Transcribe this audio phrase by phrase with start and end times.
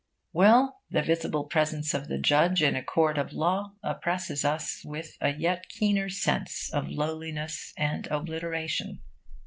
[0.33, 5.15] Well, the visible presence of the judge in a court of law oppresses us with
[5.21, 9.03] a yet keener sense of lowliness and obliteration.